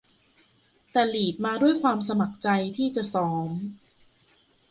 [0.91, 3.49] แต่ลีดมาด้วยความสมัครใจที่จะซ้อม